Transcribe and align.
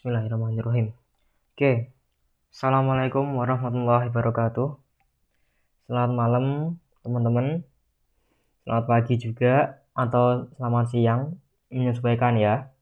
Bismillahirrahmanirrahim. 0.00 0.96
Oke. 1.52 1.92
Assalamualaikum 2.48 3.36
warahmatullahi 3.36 4.08
wabarakatuh. 4.08 4.80
Selamat 5.84 6.12
malam, 6.16 6.44
teman-teman. 7.04 7.68
Selamat 8.64 8.84
pagi 8.88 9.20
juga 9.20 9.84
atau 9.92 10.48
selamat 10.56 10.84
siang, 10.88 11.36
menyesuaikan 11.68 12.40
ya. 12.40 12.72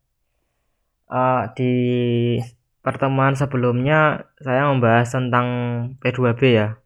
Uh, 1.10 1.50
di 1.58 1.74
pertemuan 2.86 3.34
sebelumnya 3.34 4.30
saya 4.38 4.70
membahas 4.70 5.10
tentang 5.10 5.46
P2B 5.98 6.40
ya 6.54 6.78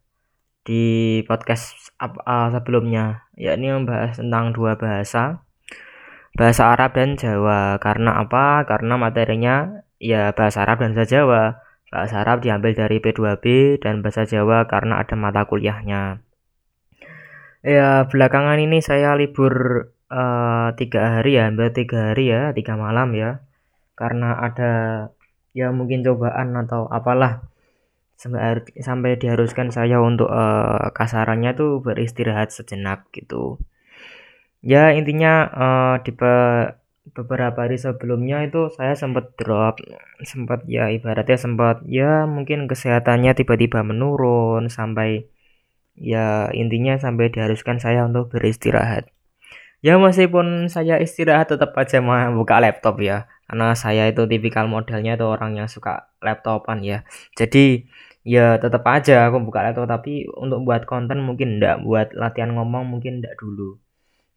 di 0.64 1.20
podcast 1.28 1.92
uh, 2.00 2.48
sebelumnya 2.48 3.28
yakni 3.36 3.68
membahas 3.68 4.16
tentang 4.16 4.56
dua 4.56 4.80
bahasa 4.80 5.44
bahasa 6.32 6.72
Arab 6.72 6.96
dan 6.96 7.20
Jawa 7.20 7.76
karena 7.76 8.16
apa 8.16 8.64
karena 8.64 8.96
materinya 8.96 9.84
ya 10.02 10.34
bahasa 10.34 10.66
Arab 10.66 10.82
dan 10.82 10.98
bahasa 10.98 11.22
Jawa. 11.22 11.62
Bahasa 11.92 12.24
Arab 12.24 12.42
diambil 12.42 12.74
dari 12.74 12.98
P2B 12.98 13.78
dan 13.78 14.02
bahasa 14.02 14.26
Jawa 14.26 14.66
karena 14.66 14.98
ada 14.98 15.14
mata 15.14 15.46
kuliahnya. 15.46 16.24
Ya 17.62 18.10
belakangan 18.10 18.58
ini 18.58 18.82
saya 18.82 19.14
libur 19.14 19.86
uh, 20.10 20.74
tiga 20.74 21.20
hari 21.20 21.38
ya, 21.38 21.46
hampir 21.46 21.70
tiga 21.70 22.10
hari 22.10 22.34
ya, 22.34 22.50
tiga 22.50 22.74
malam 22.74 23.14
ya, 23.14 23.46
karena 23.94 24.34
ada 24.34 24.72
ya 25.54 25.70
mungkin 25.70 26.02
cobaan 26.02 26.58
atau 26.58 26.90
apalah 26.90 27.46
sampai 28.16 29.18
diharuskan 29.20 29.70
saya 29.70 30.00
untuk 30.00 30.32
uh, 30.32 30.90
kasarannya 30.96 31.54
tuh 31.54 31.84
beristirahat 31.84 32.50
sejenak 32.50 33.06
gitu. 33.14 33.62
Ya 34.62 34.94
intinya 34.94 35.46
uh, 35.50 35.94
di 36.02 36.14
beberapa 37.10 37.66
hari 37.66 37.76
sebelumnya 37.82 38.46
itu 38.46 38.70
saya 38.70 38.94
sempat 38.94 39.34
drop 39.34 39.82
sempat 40.22 40.62
ya 40.70 40.86
ibaratnya 40.94 41.34
sempat 41.34 41.82
ya 41.90 42.30
mungkin 42.30 42.70
kesehatannya 42.70 43.34
tiba-tiba 43.34 43.82
menurun 43.82 44.70
sampai 44.70 45.26
ya 45.98 46.48
intinya 46.54 46.96
sampai 46.96 47.28
diharuskan 47.34 47.82
saya 47.82 48.06
untuk 48.06 48.30
beristirahat. 48.32 49.10
Ya 49.82 49.98
meskipun 49.98 50.70
saya 50.70 51.02
istirahat 51.02 51.50
tetap 51.50 51.74
aja 51.74 51.98
mau 51.98 52.14
buka 52.38 52.62
laptop 52.62 53.02
ya 53.02 53.26
karena 53.50 53.74
saya 53.74 54.06
itu 54.08 54.22
tipikal 54.30 54.70
modelnya 54.70 55.18
itu 55.18 55.26
orang 55.26 55.58
yang 55.58 55.66
suka 55.66 56.06
laptopan 56.22 56.86
ya. 56.86 56.98
Jadi 57.34 57.90
ya 58.22 58.62
tetap 58.62 58.86
aja 58.86 59.26
aku 59.26 59.42
buka 59.42 59.66
laptop 59.66 59.90
tapi 59.90 60.30
untuk 60.38 60.62
buat 60.62 60.86
konten 60.86 61.18
mungkin 61.26 61.58
enggak 61.58 61.82
buat 61.82 62.14
latihan 62.14 62.54
ngomong 62.54 62.86
mungkin 62.86 63.18
enggak 63.20 63.34
dulu. 63.42 63.76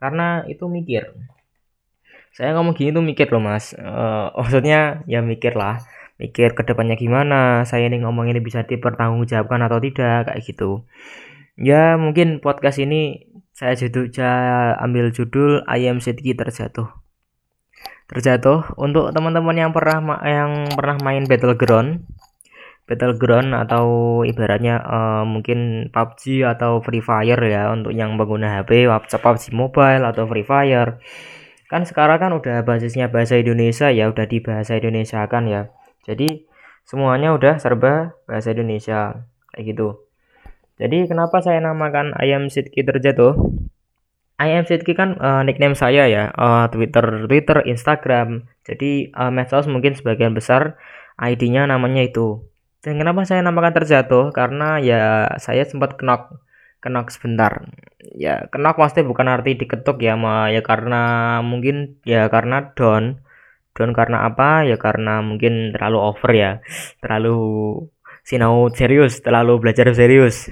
Karena 0.01 0.43
itu 0.49 0.65
mikir 0.65 1.13
saya 2.35 2.51
ngomong 2.59 2.75
gini 2.75 2.91
tuh 2.91 2.99
mikir 2.99 3.31
loh 3.31 3.39
mas. 3.39 3.71
Uh, 3.79 4.27
maksudnya 4.35 5.07
ya 5.07 5.23
mikir 5.23 5.55
lah 5.55 5.79
mikir 6.15 6.55
ke 6.55 6.63
depannya 6.63 6.95
gimana 6.95 7.67
saya 7.67 7.91
ini 7.91 7.99
ngomong 7.99 8.31
ini 8.31 8.39
bisa 8.39 8.63
dipertanggungjawabkan 8.63 9.59
atau 9.63 9.79
tidak 9.79 10.27
kayak 10.27 10.41
gitu. 10.43 10.83
Ya 11.55 11.95
mungkin 11.95 12.43
podcast 12.43 12.83
ini 12.83 13.31
saya 13.55 13.79
judul 13.79 14.11
saya 14.11 14.75
ambil 14.83 15.15
judul 15.15 15.63
ayam 15.63 16.03
sedikit 16.03 16.43
terjatuh. 16.43 16.91
Terjatuh 18.11 18.75
untuk 18.75 19.15
teman-teman 19.15 19.55
yang 19.55 19.71
pernah 19.71 20.19
yang 20.27 20.67
pernah 20.75 20.99
main 20.99 21.23
battleground. 21.23 22.03
Battleground 22.85 23.55
atau 23.55 24.21
ibaratnya 24.27 24.77
uh, 24.77 25.23
mungkin 25.25 25.89
PUBG 25.89 26.45
atau 26.45 26.83
Free 26.85 27.01
Fire 27.01 27.41
ya 27.41 27.73
untuk 27.73 27.95
yang 27.95 28.13
pengguna 28.13 28.61
HP 28.61 28.85
PUBG 28.91 29.55
Mobile 29.57 30.03
atau 30.05 30.29
Free 30.29 30.45
Fire 30.45 31.01
kan 31.65 31.81
sekarang 31.83 32.21
kan 32.21 32.31
udah 32.33 32.61
basisnya 32.61 33.09
bahasa 33.09 33.41
Indonesia 33.41 33.89
ya 33.89 34.09
udah 34.09 34.25
di 34.29 34.37
bahasa 34.41 34.77
Indonesia 34.77 35.25
kan 35.25 35.49
ya. 35.49 35.73
Jadi 36.05 36.45
semuanya 36.85 37.33
udah 37.33 37.57
serba 37.57 38.13
bahasa 38.29 38.53
Indonesia 38.53 39.25
kayak 39.53 39.65
gitu. 39.73 40.05
Jadi 40.75 41.07
kenapa 41.09 41.39
saya 41.39 41.63
namakan 41.63 42.13
ayam 42.19 42.51
Sidki 42.51 42.83
terjatuh? 42.83 43.33
Ayam 44.35 44.67
Sidki 44.67 44.93
kan 44.93 45.15
uh, 45.17 45.41
nickname 45.47 45.73
saya 45.73 46.05
ya. 46.05 46.29
Uh, 46.35 46.67
Twitter 46.69 47.25
Twitter 47.25 47.63
Instagram. 47.65 48.45
Jadi 48.67 49.09
uh, 49.15 49.31
medsos 49.31 49.65
mungkin 49.71 49.95
sebagian 49.95 50.35
besar 50.35 50.77
ID-nya 51.17 51.65
namanya 51.65 52.03
itu. 52.03 52.43
Dan 52.83 53.01
kenapa 53.01 53.25
saya 53.25 53.41
namakan 53.41 53.73
terjatuh? 53.81 54.29
Karena 54.35 54.77
ya 54.77 55.31
saya 55.41 55.65
sempat 55.65 55.97
knock 56.03 56.37
kenok 56.85 57.09
sebentar 57.09 57.65
ya 58.13 58.45
kenok 58.53 58.77
pasti 58.77 59.01
bukan 59.01 59.27
arti 59.31 59.57
diketuk 59.57 59.97
ya 60.03 60.13
ma. 60.13 60.51
Ya 60.53 60.61
karena 60.61 61.01
mungkin 61.41 61.97
ya 62.05 62.29
karena 62.29 62.75
down. 62.77 63.25
Down 63.75 63.91
karena 63.91 64.29
apa? 64.29 64.63
Ya 64.69 64.77
karena 64.77 65.19
mungkin 65.25 65.73
terlalu 65.73 65.99
over 65.99 66.31
ya. 66.35 66.51
Terlalu 67.01 67.37
sinau 68.25 68.69
serius 68.73 69.21
terlalu 69.25 69.61
belajar 69.61 69.89
serius. 69.93 70.49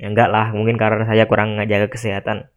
Ya 0.00 0.12
enggak 0.12 0.28
lah 0.32 0.52
mungkin 0.56 0.76
karena 0.80 1.04
saya 1.08 1.24
kurang 1.30 1.56
ngajaga 1.60 1.88
kesehatan. 1.92 2.48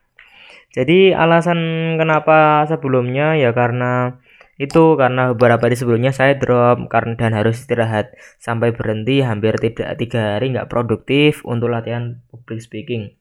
Jadi 0.69 1.17
alasan 1.17 1.59
kenapa 1.97 2.63
sebelumnya 2.69 3.33
ya 3.33 3.51
karena 3.57 4.21
itu 4.59 4.99
karena 4.99 5.31
beberapa 5.33 5.71
hari 5.71 5.79
sebelumnya 5.79 6.11
saya 6.11 6.35
drop 6.35 6.91
karena 6.91 7.15
dan 7.15 7.31
harus 7.31 7.63
istirahat 7.63 8.11
sampai 8.43 8.75
berhenti 8.75 9.23
hampir 9.23 9.55
tidak 9.55 9.95
tiga 9.95 10.35
hari 10.35 10.51
nggak 10.51 10.67
produktif 10.67 11.41
untuk 11.47 11.71
latihan 11.71 12.19
public 12.27 12.59
speaking 12.59 13.15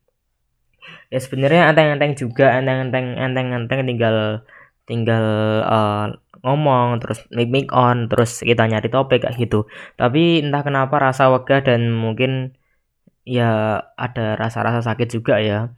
ya 1.13 1.19
sebenarnya 1.25 1.73
enteng-enteng 1.73 2.13
juga 2.19 2.57
enteng-enteng 2.59 3.17
enteng-enteng 3.17 3.81
tinggal 3.89 4.17
tinggal 4.89 5.25
uh, 5.69 6.07
ngomong 6.43 7.03
terus 7.03 7.25
mic 7.35 7.49
mic 7.51 7.67
on 7.75 8.09
terus 8.11 8.41
kita 8.41 8.65
nyari 8.65 8.89
topik 8.89 9.25
kayak 9.25 9.37
gitu. 9.37 9.67
Tapi 10.01 10.45
entah 10.45 10.63
kenapa 10.65 10.97
rasa 11.03 11.29
wegah 11.35 11.61
dan 11.65 11.93
mungkin 11.93 12.57
ya 13.29 13.83
ada 13.99 14.39
rasa-rasa 14.41 14.81
sakit 14.85 15.09
juga 15.13 15.37
ya. 15.43 15.75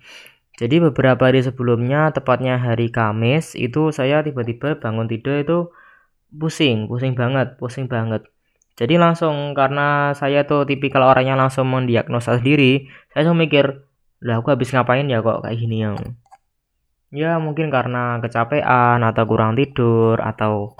Jadi 0.60 0.76
beberapa 0.78 1.26
hari 1.26 1.40
sebelumnya 1.40 2.12
tepatnya 2.12 2.60
hari 2.60 2.92
Kamis 2.92 3.56
itu 3.56 3.90
saya 3.96 4.20
tiba-tiba 4.20 4.76
bangun 4.76 5.08
tidur 5.08 5.40
itu 5.40 5.58
pusing 6.30 6.86
pusing 6.86 7.16
banget 7.16 7.56
pusing 7.58 7.88
banget. 7.90 8.22
Jadi 8.78 8.96
langsung 8.96 9.52
karena 9.58 10.12
saya 10.16 10.44
tuh 10.48 10.64
tipikal 10.68 11.04
orangnya 11.04 11.36
langsung 11.36 11.68
mendiagnosa 11.68 12.40
sendiri 12.40 12.88
saya 13.12 13.26
langsung 13.26 13.40
mikir 13.40 13.89
lah 14.20 14.44
aku 14.44 14.52
habis 14.52 14.68
ngapain 14.72 15.08
ya 15.08 15.24
kok 15.24 15.40
kayak 15.40 15.56
gini 15.56 15.76
yang? 15.80 15.96
Ya 17.10 17.40
mungkin 17.42 17.72
karena 17.72 18.20
kecapean 18.22 19.02
atau 19.02 19.24
kurang 19.26 19.56
tidur 19.58 20.20
atau 20.20 20.76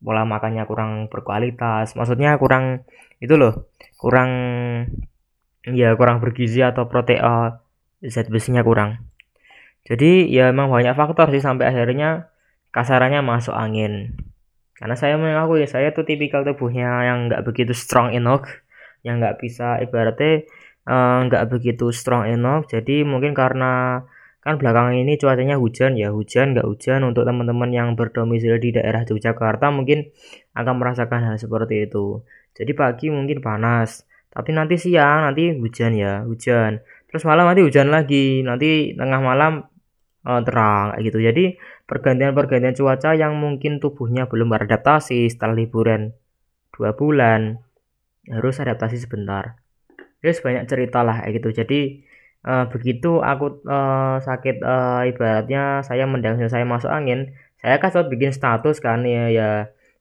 pola 0.00 0.22
makannya 0.22 0.64
kurang 0.70 1.10
berkualitas. 1.10 1.98
Maksudnya 1.98 2.38
kurang 2.38 2.86
itu 3.18 3.34
loh 3.34 3.68
kurang 3.98 4.30
ya 5.66 5.98
kurang 5.98 6.22
bergizi 6.22 6.62
atau 6.62 6.86
protein 6.86 7.58
zat 8.06 8.30
besinya 8.30 8.62
kurang. 8.62 9.02
Jadi 9.86 10.30
ya 10.30 10.50
emang 10.54 10.70
banyak 10.70 10.94
faktor 10.94 11.30
sih 11.34 11.42
sampai 11.42 11.74
akhirnya 11.74 12.30
kasarannya 12.70 13.20
masuk 13.26 13.54
angin. 13.54 14.14
Karena 14.78 14.94
saya 14.94 15.18
mengakui 15.18 15.66
saya 15.66 15.90
tuh 15.90 16.06
tipikal 16.06 16.46
tubuhnya 16.46 17.02
yang 17.02 17.26
nggak 17.26 17.42
begitu 17.42 17.72
strong 17.74 18.14
enough 18.14 18.46
yang 19.02 19.18
nggak 19.22 19.40
bisa 19.40 19.80
ibaratnya 19.82 20.24
Eh, 20.34 20.42
nggak 20.86 21.42
uh, 21.42 21.48
begitu 21.50 21.90
strong 21.90 22.30
enough. 22.30 22.70
Jadi 22.70 23.02
mungkin 23.02 23.34
karena 23.34 24.02
kan 24.38 24.62
belakangan 24.62 24.94
ini 24.94 25.18
cuacanya 25.18 25.58
hujan 25.58 25.98
ya 25.98 26.14
hujan 26.14 26.54
nggak 26.54 26.66
hujan. 26.66 27.02
Untuk 27.02 27.26
teman-teman 27.26 27.70
yang 27.74 27.88
berdomisili 27.98 28.56
di 28.62 28.70
daerah 28.78 29.02
Yogyakarta 29.02 29.74
mungkin 29.74 30.06
akan 30.54 30.74
merasakan 30.78 31.20
hal 31.26 31.36
seperti 31.42 31.90
itu. 31.90 32.22
Jadi 32.54 32.72
pagi 32.72 33.06
mungkin 33.10 33.42
panas 33.42 34.06
tapi 34.30 34.52
nanti 34.52 34.76
siang 34.76 35.26
nanti 35.26 35.50
hujan 35.58 35.92
ya 35.98 36.22
hujan. 36.22 36.78
Terus 37.10 37.22
malam 37.26 37.50
nanti 37.50 37.66
hujan 37.66 37.90
lagi 37.90 38.46
nanti 38.46 38.94
tengah 38.94 39.18
malam 39.18 39.66
uh, 40.22 40.40
terang 40.46 40.94
kayak 40.94 41.02
gitu. 41.10 41.18
Jadi 41.18 41.44
pergantian-pergantian 41.90 42.74
cuaca 42.78 43.10
yang 43.18 43.34
mungkin 43.34 43.82
tubuhnya 43.82 44.30
belum 44.30 44.54
beradaptasi 44.54 45.26
setelah 45.32 45.58
liburan 45.58 46.14
dua 46.70 46.92
bulan 46.92 47.58
harus 48.28 48.58
adaptasi 48.60 49.00
sebentar 49.00 49.65
terus 50.26 50.42
banyak 50.42 50.66
cerita 50.66 51.06
lah 51.06 51.22
kayak 51.22 51.38
gitu. 51.38 51.48
Jadi 51.62 51.80
uh, 52.42 52.66
begitu 52.66 53.22
aku 53.22 53.62
uh, 53.70 54.18
sakit 54.18 54.58
uh, 54.66 55.06
ibaratnya 55.06 55.86
saya 55.86 56.10
mendang 56.10 56.42
saya 56.50 56.66
masuk 56.66 56.90
angin 56.90 57.30
saya 57.62 57.78
kan 57.78 57.88
sempat 57.94 58.10
bikin 58.10 58.32
status 58.34 58.82
kan 58.82 59.06
ya 59.06 59.30
ya. 59.30 59.50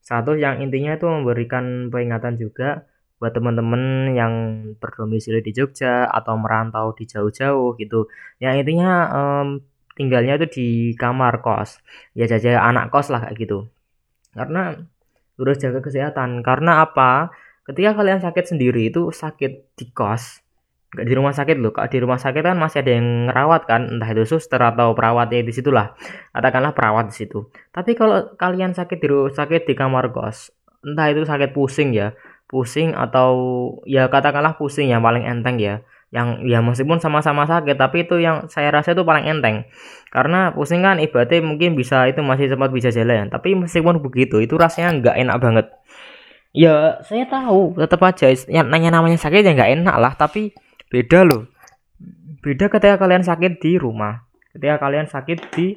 Status 0.06 0.38
yang 0.38 0.62
intinya 0.62 0.98
itu 0.98 1.06
memberikan 1.10 1.90
peringatan 1.94 2.38
juga 2.38 2.86
buat 3.18 3.34
teman-teman 3.34 4.14
yang 4.14 4.34
berdomisili 4.78 5.42
di 5.42 5.50
Jogja 5.56 6.06
atau 6.06 6.38
merantau 6.38 6.94
di 6.94 7.10
jauh-jauh 7.10 7.74
gitu. 7.82 8.06
Yang 8.38 8.54
intinya 8.66 8.92
um, 9.10 9.48
tinggalnya 9.98 10.38
itu 10.38 10.48
di 10.52 10.68
kamar 10.94 11.42
kos. 11.42 11.82
Ya 12.14 12.30
jaga 12.30 12.62
anak 12.62 12.94
kos 12.94 13.10
lah 13.10 13.26
kayak 13.26 13.38
gitu. 13.40 13.66
Karena 14.36 14.78
harus 15.40 15.58
jaga 15.58 15.80
kesehatan. 15.82 16.44
Karena 16.46 16.86
apa 16.86 17.34
ketika 17.66 17.98
kalian 17.98 18.22
sakit 18.22 18.46
sendiri 18.56 18.94
itu 18.94 19.10
sakit 19.10 19.76
di 19.76 19.86
kos. 19.92 20.46
Nggak 20.96 21.06
di 21.12 21.14
rumah 21.18 21.34
sakit 21.36 21.58
loh. 21.60 21.76
Kalau 21.76 21.90
di 21.92 22.00
rumah 22.00 22.20
sakit 22.22 22.40
kan 22.40 22.56
masih 22.56 22.86
ada 22.86 22.92
yang 22.96 23.28
ngerawat 23.28 23.62
kan. 23.68 23.82
Entah 23.98 24.10
itu 24.16 24.24
suster 24.24 24.62
atau 24.62 24.96
perawatnya 24.96 25.44
di 25.44 25.52
situlah 25.52 25.98
katakanlah 26.32 26.72
perawat 26.72 27.12
di 27.12 27.16
situ. 27.26 27.52
Tapi 27.74 27.98
kalau 28.00 28.32
kalian 28.40 28.72
sakit 28.72 28.98
di 29.02 29.10
sakit 29.34 29.68
di 29.68 29.74
kamar 29.76 30.14
kos 30.16 30.56
entah 30.86 31.10
itu 31.10 31.26
sakit 31.26 31.52
pusing 31.52 31.92
ya. 31.92 32.14
Pusing 32.46 32.94
atau 32.94 33.34
ya 33.90 34.06
katakanlah 34.08 34.56
pusing 34.56 34.94
yang 34.94 35.02
paling 35.02 35.26
enteng 35.26 35.58
ya. 35.58 35.82
Yang 36.14 36.46
ya 36.48 36.62
meskipun 36.62 37.02
sama-sama 37.02 37.44
sakit 37.50 37.76
tapi 37.76 38.06
itu 38.06 38.22
yang 38.22 38.48
saya 38.48 38.70
rasa 38.70 38.94
itu 38.94 39.02
paling 39.02 39.26
enteng. 39.26 39.66
Karena 40.14 40.54
pusing 40.54 40.86
kan 40.86 41.02
ibaratnya 41.02 41.42
mungkin 41.42 41.74
bisa 41.74 42.06
itu 42.08 42.22
masih 42.22 42.48
sempat 42.48 42.70
bisa 42.70 42.94
jalan. 42.94 43.28
Tapi 43.34 43.58
meskipun 43.58 44.00
begitu 44.00 44.40
itu 44.40 44.56
rasanya 44.56 44.96
nggak 45.02 45.16
enak 45.18 45.38
banget 45.42 45.66
ya 46.56 47.04
saya 47.04 47.28
tahu. 47.28 47.76
Tetap 47.76 48.00
aja 48.02 48.32
yang 48.48 48.72
nanya 48.72 48.96
namanya 48.96 49.20
sakit 49.20 49.44
ya 49.44 49.52
nggak 49.52 49.84
enak 49.84 49.96
lah 50.00 50.14
tapi 50.16 50.56
beda 50.88 51.28
loh. 51.28 51.52
Beda 52.40 52.72
ketika 52.72 52.96
kalian 52.96 53.22
sakit 53.28 53.60
di 53.60 53.76
rumah. 53.76 54.24
Ketika 54.56 54.80
kalian 54.80 55.12
sakit 55.12 55.52
di 55.52 55.76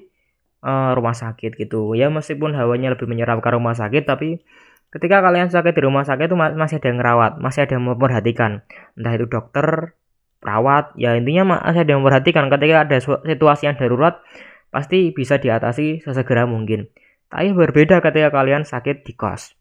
uh, 0.62 0.94
rumah 0.94 1.18
sakit 1.18 1.58
gitu. 1.58 1.98
Ya 1.98 2.06
meskipun 2.08 2.54
hawanya 2.54 2.94
lebih 2.94 3.10
menyeramkan 3.10 3.58
rumah 3.58 3.74
sakit 3.74 4.06
tapi 4.06 4.38
ketika 4.94 5.20
kalian 5.20 5.50
sakit 5.50 5.74
di 5.74 5.82
rumah 5.82 6.06
sakit 6.06 6.32
itu 6.32 6.38
masih 6.38 6.80
ada 6.80 6.86
yang 6.88 6.98
ngerawat 7.02 7.32
masih 7.42 7.66
ada 7.66 7.72
yang 7.74 7.84
memperhatikan. 7.90 8.62
Entah 8.94 9.12
itu 9.18 9.26
dokter 9.26 9.98
perawat 10.38 10.94
ya 10.94 11.18
intinya 11.18 11.58
masih 11.58 11.82
ada 11.82 11.90
yang 11.90 12.00
memperhatikan. 12.06 12.46
Ketika 12.46 12.86
ada 12.86 12.96
situasi 13.02 13.66
yang 13.66 13.74
darurat 13.74 14.22
pasti 14.70 15.10
bisa 15.10 15.42
diatasi 15.42 16.06
sesegera 16.06 16.46
mungkin. 16.46 16.86
Tapi 17.28 17.52
berbeda 17.52 18.00
ketika 18.00 18.32
kalian 18.32 18.64
sakit 18.64 19.04
di 19.04 19.12
kos 19.12 19.57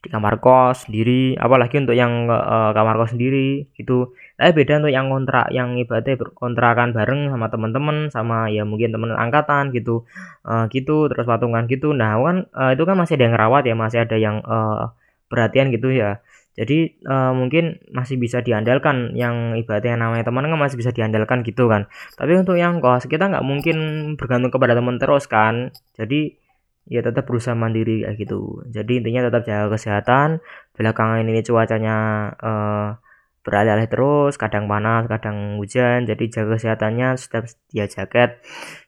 di 0.00 0.08
kamar 0.08 0.40
kos 0.40 0.88
sendiri 0.88 1.36
apalagi 1.36 1.76
untuk 1.76 1.92
yang 1.92 2.24
uh, 2.24 2.72
kamar 2.72 2.96
kos 2.96 3.12
sendiri 3.12 3.68
gitu. 3.76 4.16
Tapi 4.40 4.56
beda 4.56 4.80
untuk 4.80 4.92
yang 4.96 5.12
kontrak 5.12 5.52
yang 5.52 5.76
ibaratnya 5.76 6.16
berkontrakan 6.16 6.96
bareng 6.96 7.28
sama 7.28 7.46
teman-teman 7.52 7.96
sama 8.08 8.48
ya 8.48 8.64
mungkin 8.64 8.96
teman 8.96 9.12
angkatan 9.12 9.76
gitu. 9.76 10.08
Uh, 10.40 10.64
gitu 10.72 11.12
terus 11.12 11.28
patungan 11.28 11.68
gitu. 11.68 11.92
Nah 11.92 12.16
kan 12.16 12.48
uh, 12.56 12.72
itu 12.72 12.82
kan 12.88 12.96
masih 12.96 13.20
ada 13.20 13.24
yang 13.28 13.36
rawat 13.36 13.62
ya 13.68 13.74
masih 13.76 13.98
ada 14.08 14.16
yang 14.16 14.40
uh, 14.48 14.96
perhatian 15.28 15.68
gitu 15.68 15.92
ya. 15.92 16.24
Jadi 16.56 16.96
uh, 17.04 17.36
mungkin 17.36 17.78
masih 17.92 18.16
bisa 18.16 18.40
diandalkan 18.40 19.12
yang 19.14 19.54
ibaratnya 19.54 19.94
yang 19.94 20.02
namanya 20.08 20.32
teman 20.32 20.48
kan 20.48 20.56
masih 20.56 20.80
bisa 20.80 20.96
diandalkan 20.96 21.44
gitu 21.44 21.68
kan. 21.68 21.92
Tapi 22.16 22.40
untuk 22.40 22.56
yang 22.56 22.80
kos 22.80 23.04
kita 23.04 23.28
nggak 23.28 23.44
mungkin 23.44 23.76
bergantung 24.16 24.48
kepada 24.48 24.72
teman 24.72 24.96
terus 24.96 25.28
kan. 25.28 25.76
Jadi 25.92 26.39
ya 26.88 27.04
tetap 27.04 27.28
berusaha 27.28 27.52
mandiri 27.58 28.06
kayak 28.06 28.16
gitu. 28.16 28.64
Jadi 28.70 29.04
intinya 29.04 29.28
tetap 29.28 29.42
jaga 29.44 29.76
kesehatan. 29.76 30.40
Belakangan 30.76 31.20
ini 31.26 31.42
cuacanya 31.44 31.96
uh, 32.40 32.96
beralih-alih 33.40 33.88
terus 33.88 34.36
kadang 34.36 34.68
panas 34.68 35.08
kadang 35.08 35.56
hujan. 35.56 36.04
Jadi 36.04 36.28
jaga 36.28 36.56
kesehatannya 36.56 37.16
setiap 37.16 37.44
dia 37.72 37.86
jaket. 37.88 38.40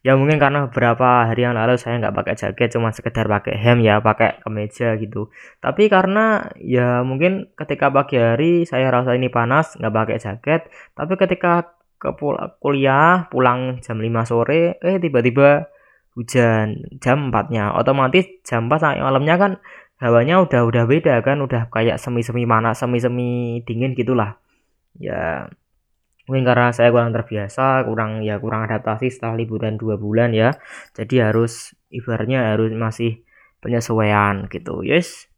Ya 0.05 0.17
mungkin 0.17 0.37
karena 0.37 0.69
beberapa 0.69 1.29
hari 1.29 1.45
yang 1.49 1.57
lalu 1.57 1.81
saya 1.81 2.01
nggak 2.01 2.17
pakai 2.17 2.35
jaket 2.37 2.69
cuma 2.77 2.93
sekedar 2.93 3.27
pakai 3.29 3.57
hem 3.57 3.81
ya 3.81 4.01
pakai 4.05 4.45
kemeja 4.45 4.97
gitu. 5.01 5.33
Tapi 5.65 5.89
karena 5.89 6.53
ya 6.61 7.01
mungkin 7.05 7.53
ketika 7.57 7.89
pagi 7.89 8.21
hari 8.21 8.69
saya 8.69 8.93
rasa 8.93 9.17
ini 9.17 9.33
panas 9.33 9.77
nggak 9.81 9.95
pakai 9.95 10.17
jaket. 10.21 10.61
Tapi 10.93 11.15
ketika 11.17 11.77
ke 12.03 12.11
kuliah 12.59 13.31
pulang 13.31 13.79
jam 13.79 14.03
5 14.03 14.27
sore 14.27 14.75
eh 14.83 14.99
tiba-tiba 14.99 15.71
hujan 16.13 16.85
jam 17.01 17.33
4 17.33 17.53
nya 17.55 17.73
otomatis 17.73 18.29
jam 18.45 18.69
4 18.69 19.01
malamnya 19.01 19.37
kan 19.41 19.53
hawanya 20.03 20.43
udah 20.43 20.67
udah 20.67 20.85
beda 20.91 21.23
kan. 21.23 21.39
Udah 21.39 21.71
kayak 21.71 22.03
semi-semi 22.03 22.43
mana 22.45 22.75
semi-semi 22.75 23.63
dingin 23.63 23.95
gitulah. 23.95 24.43
Ya 24.99 25.47
mungkin 26.27 26.47
karena 26.47 26.71
saya 26.71 26.91
kurang 26.95 27.11
terbiasa 27.15 27.83
kurang 27.87 28.23
ya 28.23 28.39
kurang 28.43 28.67
adaptasi 28.67 29.11
setelah 29.11 29.39
liburan 29.39 29.79
dua 29.79 29.95
bulan 29.95 30.35
ya. 30.35 30.59
Jadi 30.99 31.23
harus 31.23 31.79
ibaratnya 31.95 32.53
harus 32.53 32.75
masih 32.75 33.23
penyesuaian 33.63 34.51
gitu. 34.51 34.83
Yes. 34.83 35.31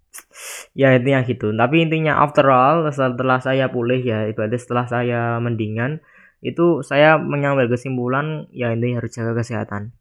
Ya 0.72 0.94
intinya 0.96 1.26
gitu. 1.26 1.52
Tapi 1.52 1.84
intinya 1.84 2.22
after 2.24 2.46
all 2.48 2.88
setelah 2.88 3.38
saya 3.44 3.68
pulih 3.68 4.00
ya 4.00 4.26
ibaratnya 4.30 4.60
setelah 4.62 4.86
saya 4.88 5.20
mendingan 5.44 6.00
itu 6.44 6.84
saya 6.84 7.16
mengambil 7.16 7.72
kesimpulan 7.72 8.46
ya 8.52 8.68
ini 8.76 9.00
harus 9.00 9.16
jaga 9.16 9.32
kesehatan 9.32 9.96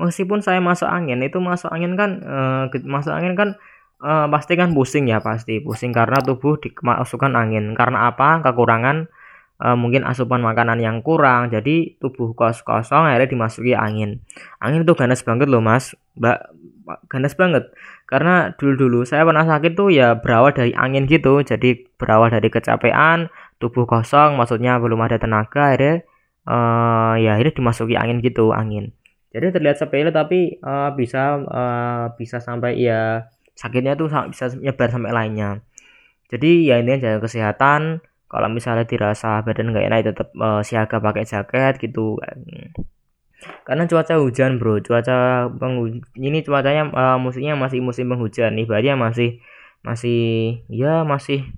meskipun 0.00 0.40
saya 0.40 0.58
masuk 0.58 0.88
angin 0.88 1.20
itu 1.20 1.38
masuk 1.38 1.68
angin 1.72 1.96
kan 1.96 2.20
uh, 2.24 2.64
masuk 2.84 3.12
angin 3.12 3.34
kan 3.36 3.48
uh, 4.02 4.26
pasti 4.28 4.58
kan 4.58 4.74
pusing 4.74 5.08
ya 5.08 5.22
pasti 5.22 5.62
pusing 5.62 5.94
karena 5.94 6.20
tubuh 6.20 6.58
dimasukkan 6.58 7.32
angin. 7.38 7.72
Karena 7.78 8.10
apa? 8.10 8.42
Kekurangan 8.42 9.08
uh, 9.62 9.76
mungkin 9.78 10.02
asupan 10.04 10.42
makanan 10.42 10.82
yang 10.82 11.00
kurang. 11.00 11.48
Jadi 11.54 11.96
tubuh 12.02 12.34
kos 12.34 12.60
kosong 12.66 13.08
akhirnya 13.08 13.30
dimasuki 13.30 13.72
angin. 13.72 14.20
Angin 14.58 14.84
itu 14.84 14.94
ganas 14.98 15.22
banget 15.22 15.48
loh 15.48 15.62
mas. 15.62 15.94
Mbak 16.18 16.38
ganas 17.08 17.34
banget. 17.38 17.64
Karena 18.10 18.52
dulu 18.58 18.74
dulu 18.76 19.00
saya 19.08 19.24
pernah 19.24 19.46
sakit 19.46 19.72
tuh 19.78 19.88
ya 19.94 20.18
berawal 20.18 20.52
dari 20.52 20.74
angin 20.76 21.06
gitu. 21.06 21.40
Jadi 21.40 21.86
berawal 21.96 22.28
dari 22.34 22.50
kecapean 22.52 23.30
tubuh 23.62 23.86
kosong 23.86 24.34
maksudnya 24.34 24.82
belum 24.82 24.98
ada 25.06 25.22
tenaga 25.22 25.70
akhirnya 25.70 26.02
uh, 26.50 27.14
ya 27.14 27.38
akhirnya 27.38 27.54
dimasuki 27.54 27.94
angin 27.94 28.18
gitu 28.18 28.50
angin 28.50 28.90
jadi 29.32 29.48
terlihat 29.48 29.80
sepele 29.80 30.12
tapi 30.12 30.60
uh, 30.60 30.92
bisa 30.92 31.40
uh, 31.40 32.12
bisa 32.20 32.36
sampai 32.38 32.76
ya 32.76 33.32
sakitnya 33.56 33.96
tuh 33.96 34.12
bisa 34.28 34.52
nyebar 34.60 34.92
sampai 34.92 35.12
lainnya. 35.12 35.64
Jadi 36.28 36.68
ya 36.68 36.76
intinya 36.80 37.00
jaga 37.00 37.18
kesehatan. 37.24 38.04
Kalau 38.28 38.48
misalnya 38.48 38.88
dirasa 38.88 39.44
badan 39.44 39.72
nggak 39.72 39.84
enak 39.88 39.98
ya 40.00 40.06
tetap 40.12 40.28
uh, 40.36 40.60
siaga 40.64 41.00
pakai 41.00 41.24
jaket 41.28 41.80
gitu 41.80 42.16
karena 43.66 43.84
cuaca 43.90 44.14
hujan 44.20 44.56
bro. 44.60 44.78
Cuaca 44.84 45.50
ini 46.16 46.38
cuacanya 46.46 46.82
uh, 46.92 47.18
musimnya 47.18 47.58
masih 47.58 47.80
musim 47.82 48.08
penghujan. 48.12 48.54
Ibaratnya 48.56 48.94
masih 48.94 49.42
masih 49.82 50.20
ya 50.70 51.02
masih 51.02 51.50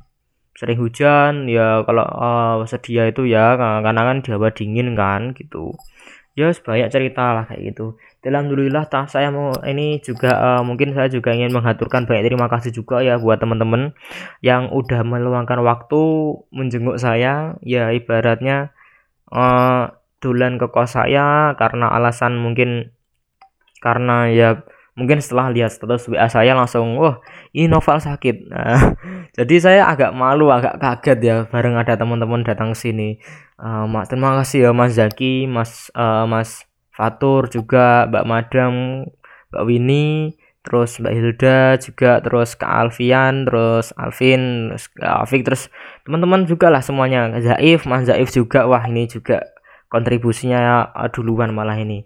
sering 0.57 0.79
hujan. 0.81 1.51
Ya 1.51 1.83
kalau 1.85 2.07
uh, 2.07 2.65
sedia 2.67 3.11
itu 3.11 3.27
ya 3.29 3.59
karena 3.59 4.03
kan 4.07 4.17
Jawa 4.25 4.49
dingin 4.55 4.97
kan 4.97 5.35
gitu 5.37 5.75
ya 6.35 6.51
banyak 6.51 6.91
cerita 6.91 7.25
lah 7.35 7.45
kayak 7.47 7.75
gitu. 7.75 7.95
Alhamdulillah 8.25 8.89
tak 8.89 9.13
saya 9.13 9.29
mau 9.31 9.53
ini 9.63 10.01
juga 10.01 10.35
uh, 10.35 10.63
mungkin 10.67 10.97
saya 10.97 11.13
juga 11.13 11.31
ingin 11.31 11.55
mengaturkan 11.55 12.09
banyak 12.09 12.27
terima 12.27 12.49
kasih 12.51 12.73
juga 12.75 13.05
ya 13.05 13.21
buat 13.21 13.39
teman-teman 13.39 13.95
yang 14.41 14.73
udah 14.73 15.05
meluangkan 15.07 15.63
waktu 15.63 16.03
menjenguk 16.51 16.99
saya. 16.99 17.55
Ya 17.63 17.93
ibaratnya 17.95 18.75
uh, 19.31 19.95
dulan 20.19 20.57
ke 20.57 20.73
kos 20.73 20.97
saya 20.97 21.53
karena 21.61 21.93
alasan 21.93 22.41
mungkin 22.41 22.91
karena 23.85 24.33
ya 24.33 24.51
mungkin 24.95 25.19
setelah 25.19 25.51
lihat 25.51 25.75
status 25.75 26.07
WA 26.07 26.31
saya 26.31 26.55
langsung 26.55 26.99
wah 26.99 27.19
ini 27.51 27.67
novel 27.67 27.99
sakit. 27.99 28.37
Nah, 28.51 28.95
jadi 29.37 29.55
saya 29.59 29.83
agak 29.91 30.15
malu 30.15 30.51
agak 30.55 30.79
kaget 30.79 31.19
ya 31.23 31.37
bareng 31.51 31.75
ada 31.75 31.99
teman-teman 31.99 32.47
datang 32.47 32.73
sini. 32.79 33.19
Uh, 33.59 33.87
terima 34.07 34.39
kasih 34.43 34.67
ya 34.67 34.71
Mas 34.75 34.95
Zaki 34.99 35.47
Mas 35.47 35.91
uh, 35.95 36.27
Mas 36.27 36.67
Fatur 36.95 37.51
juga 37.51 38.07
Mbak 38.07 38.25
Madam 38.27 38.73
Mbak 39.51 39.65
Winnie 39.67 40.39
terus 40.65 40.97
Mbak 40.97 41.13
Hilda 41.13 41.59
juga 41.77 42.11
terus 42.25 42.57
Kak 42.57 42.73
Alfian 42.73 43.45
terus 43.45 43.93
Alvin 44.01 44.73
terus 44.73 44.89
Kak 44.97 45.29
Afik 45.29 45.45
terus 45.45 45.69
teman-teman 46.09 46.49
juga 46.49 46.73
lah 46.73 46.81
semuanya. 46.81 47.35
Zaif 47.43 47.85
Mas 47.85 48.09
Zaif 48.09 48.33
juga 48.33 48.65
wah 48.65 48.83
ini 48.89 49.11
juga 49.11 49.54
kontribusinya 49.95 50.91
uh, 50.91 51.07
duluan 51.07 51.55
malah 51.55 51.79
ini. 51.79 52.03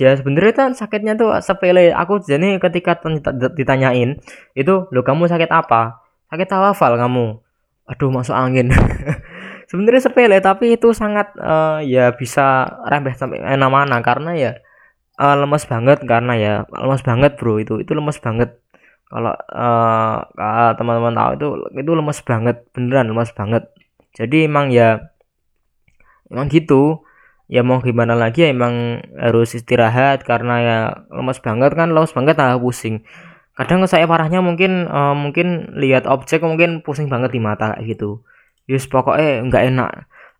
Ya 0.00 0.16
sebenarnya 0.16 0.56
kan 0.56 0.70
sakitnya 0.72 1.20
tuh 1.20 1.36
sepele. 1.44 1.92
Aku 1.92 2.24
jadi 2.24 2.56
ketika 2.56 2.96
ditanyain 3.52 4.16
itu 4.56 4.88
lo 4.88 5.00
kamu 5.04 5.28
sakit 5.28 5.52
apa? 5.52 6.00
Sakit 6.32 6.48
tawafal 6.48 6.96
kamu. 6.96 7.36
Aduh 7.92 8.08
masuk 8.08 8.32
angin. 8.32 8.72
Sebenarnya 9.70 10.08
sepele 10.08 10.40
tapi 10.40 10.80
itu 10.80 10.96
sangat 10.96 11.36
uh, 11.36 11.84
ya 11.84 12.16
bisa 12.16 12.64
rembeh 12.88 13.12
sampai 13.18 13.42
mana-mana 13.42 13.98
karena 14.00 14.32
ya 14.32 14.52
uh, 15.20 15.36
lemes 15.36 15.66
banget 15.66 16.06
karena 16.06 16.32
ya 16.38 16.54
lemes 16.70 17.02
banget 17.02 17.36
bro 17.36 17.60
itu 17.60 17.84
itu 17.84 17.92
lemes 17.92 18.16
banget. 18.22 18.56
Kalau 19.06 19.34
uh, 19.34 20.18
teman-teman 20.74 21.14
tahu 21.14 21.30
itu 21.36 21.46
itu 21.78 21.90
lemes 21.92 22.18
banget 22.24 22.56
beneran 22.72 23.12
lemes 23.12 23.30
banget. 23.36 23.68
Jadi 24.16 24.48
emang 24.48 24.72
ya 24.72 25.12
emang 26.30 26.50
gitu 26.50 27.05
ya 27.46 27.62
mau 27.62 27.78
gimana 27.78 28.18
lagi 28.18 28.42
ya 28.42 28.48
emang 28.50 29.06
harus 29.14 29.54
istirahat 29.54 30.26
karena 30.26 30.54
ya 30.62 30.78
lemas 31.14 31.38
banget 31.38 31.78
kan 31.78 31.94
lemas 31.94 32.12
banget 32.14 32.36
ah 32.42 32.58
pusing. 32.58 33.06
Kadang 33.56 33.86
saya 33.88 34.04
parahnya 34.04 34.44
mungkin 34.44 34.84
uh, 34.90 35.16
mungkin 35.16 35.78
lihat 35.80 36.04
objek 36.04 36.44
mungkin 36.44 36.84
pusing 36.84 37.08
banget 37.08 37.32
di 37.32 37.40
mata 37.40 37.72
kayak 37.78 37.96
gitu. 37.96 38.20
Yus 38.68 38.84
pokoknya 38.90 39.46
nggak 39.48 39.64
enak. 39.72 39.90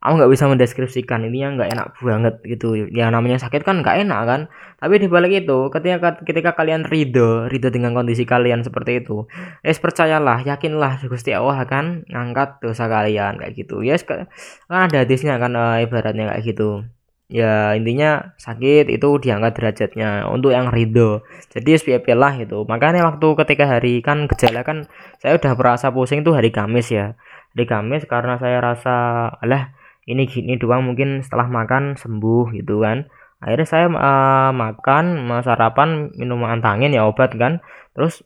Aku 0.04 0.20
nggak 0.20 0.28
bisa 0.28 0.44
mendeskripsikan 0.46 1.24
ini 1.24 1.40
yang 1.40 1.56
nggak 1.56 1.70
enak 1.72 1.88
banget 2.04 2.34
gitu. 2.44 2.76
Ya 2.92 3.08
namanya 3.08 3.40
sakit 3.40 3.64
kan 3.64 3.80
nggak 3.80 4.04
enak 4.04 4.20
kan. 4.28 4.40
Tapi 4.82 5.00
di 5.00 5.08
balik 5.08 5.32
itu 5.46 5.72
ketika 5.72 6.20
ketika 6.26 6.50
kalian 6.58 6.84
ridho 6.84 7.48
ridho 7.48 7.68
dengan 7.72 7.96
kondisi 7.96 8.28
kalian 8.28 8.60
seperti 8.66 9.00
itu 9.00 9.24
es 9.64 9.80
percayalah 9.80 10.44
yakinlah 10.44 11.00
gusti 11.08 11.32
allah 11.32 11.56
akan 11.64 12.04
ngangkat 12.12 12.60
dosa 12.60 12.84
kalian 12.90 13.40
kayak 13.40 13.54
gitu. 13.56 13.80
Yes 13.80 14.04
kan 14.04 14.28
ada 14.68 15.06
hadisnya 15.06 15.40
kan 15.40 15.56
uh, 15.56 15.80
ibaratnya 15.80 16.34
kayak 16.34 16.44
gitu 16.44 16.84
ya 17.26 17.74
intinya 17.74 18.38
sakit 18.38 18.86
itu 18.86 19.18
diangkat 19.18 19.52
derajatnya 19.58 20.30
untuk 20.30 20.54
yang 20.54 20.70
ridho. 20.70 21.26
Jadi 21.50 21.74
SPP 21.74 22.14
lah 22.14 22.38
itu. 22.38 22.62
Makanya 22.66 23.02
waktu 23.06 23.26
ketika 23.44 23.64
hari 23.66 23.98
kan 24.02 24.30
gejala 24.30 24.62
kan 24.62 24.86
saya 25.18 25.38
udah 25.38 25.52
merasa 25.58 25.90
pusing 25.90 26.22
tuh 26.22 26.38
hari 26.38 26.54
Kamis 26.54 26.94
ya. 26.94 27.18
Hari 27.54 27.66
Kamis 27.66 28.06
karena 28.06 28.38
saya 28.38 28.62
rasa 28.62 28.94
alah 29.42 29.74
ini 30.06 30.30
gini 30.30 30.54
doang 30.54 30.86
mungkin 30.86 31.26
setelah 31.26 31.50
makan 31.50 31.98
sembuh 31.98 32.54
gitu 32.54 32.82
kan. 32.82 33.10
Akhirnya 33.42 33.68
saya 33.68 33.86
uh, 33.90 34.50
makan 34.54 35.28
sarapan 35.42 36.14
minum 36.14 36.40
antangin 36.46 36.94
ya 36.94 37.10
obat 37.10 37.34
kan. 37.34 37.58
Terus 37.98 38.22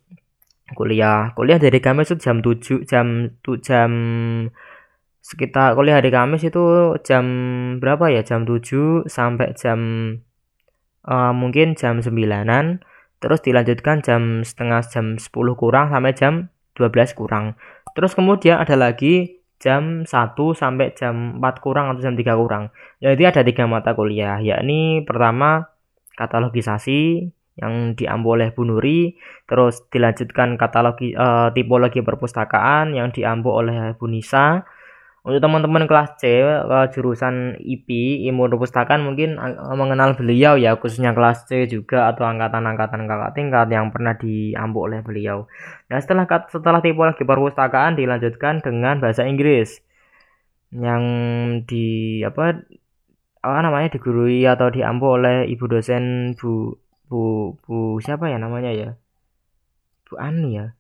kuliah. 0.77 1.33
Kuliah 1.35 1.57
dari 1.57 1.81
Kamis 1.81 2.13
itu 2.13 2.21
jam 2.21 2.45
7 2.45 2.85
jam 2.85 3.33
tuh 3.41 3.59
jam 3.59 3.91
sekitar 5.21 5.77
kuliah 5.77 6.01
hari 6.01 6.11
Kamis 6.11 6.43
itu 6.45 6.97
jam 7.05 7.25
berapa 7.79 8.11
ya? 8.11 8.25
Jam 8.25 8.49
7 8.49 9.07
sampai 9.07 9.53
jam 9.57 9.79
uh, 11.07 11.33
mungkin 11.33 11.77
jam 11.77 12.01
9an 12.01 12.81
terus 13.21 13.45
dilanjutkan 13.45 14.01
jam 14.01 14.41
setengah 14.41 14.81
jam 14.89 15.21
10 15.21 15.29
kurang 15.61 15.93
sampai 15.93 16.13
jam 16.17 16.49
12 16.75 17.13
kurang. 17.13 17.61
Terus 17.93 18.17
kemudian 18.17 18.57
ada 18.57 18.75
lagi 18.81 19.45
jam 19.61 20.09
1 20.09 20.09
sampai 20.57 20.97
jam 20.97 21.37
4 21.37 21.65
kurang 21.65 21.93
atau 21.93 22.01
jam 22.01 22.17
3 22.17 22.41
kurang. 22.41 22.73
Jadi 23.05 23.23
ada 23.29 23.45
tiga 23.45 23.69
mata 23.69 23.93
kuliah 23.93 24.41
yakni 24.41 25.05
pertama 25.05 25.69
katalogisasi 26.17 27.29
yang 27.61 27.93
diambil 27.93 28.41
oleh 28.41 28.49
Bu 28.57 28.65
Nuri, 28.65 29.21
terus 29.45 29.85
dilanjutkan 29.93 30.57
katalogi 30.57 31.13
uh, 31.13 31.53
tipologi 31.53 32.01
perpustakaan 32.01 32.97
yang 32.97 33.13
diambil 33.13 33.53
oleh 33.61 33.77
Bu 34.01 34.09
Nisa, 34.09 34.65
untuk 35.31 35.47
teman-teman 35.47 35.87
kelas 35.87 36.19
C 36.19 36.43
uh, 36.43 36.91
jurusan 36.91 37.55
IP 37.63 37.87
ilmu 38.27 38.51
perpustakaan 38.51 39.07
mungkin 39.07 39.39
uh, 39.39 39.79
mengenal 39.79 40.19
beliau 40.19 40.59
ya 40.59 40.75
khususnya 40.75 41.15
kelas 41.15 41.47
C 41.47 41.71
juga 41.71 42.11
atau 42.11 42.27
angkatan-angkatan 42.27 43.07
kakak 43.07 43.33
tingkat 43.39 43.67
yang 43.71 43.95
pernah 43.95 44.19
diambil 44.19 44.91
oleh 44.91 45.01
beliau. 45.07 45.47
Nah 45.87 46.03
setelah 46.03 46.27
setelah 46.51 46.83
tipologi 46.83 47.23
perpustakaan 47.23 47.95
dilanjutkan 47.95 48.59
dengan 48.59 48.99
bahasa 48.99 49.23
Inggris. 49.23 49.79
Yang 50.75 51.05
di 51.71 51.87
apa 52.27 52.67
apa 53.47 53.59
namanya 53.63 53.95
digurui 53.95 54.43
atau 54.51 54.67
diambil 54.75 55.09
oleh 55.23 55.37
ibu 55.47 55.71
dosen 55.71 56.35
Bu 56.35 56.75
Bu 57.07 57.55
Bu 57.63 58.03
siapa 58.03 58.27
ya 58.27 58.43
namanya 58.43 58.75
ya? 58.75 58.99
Bu 60.11 60.19
Ani 60.19 60.59
ya 60.59 60.75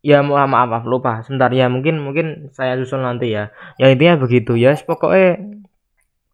Ya 0.00 0.24
maaf, 0.24 0.48
maaf 0.48 0.84
lupa. 0.88 1.20
Sebentar 1.20 1.52
ya 1.52 1.68
mungkin 1.68 2.00
mungkin 2.00 2.48
saya 2.56 2.76
susul 2.80 3.04
nanti 3.04 3.36
ya. 3.36 3.52
Ya 3.76 3.92
intinya 3.92 4.16
begitu 4.16 4.56
ya. 4.56 4.72
Pokoknya 4.80 5.40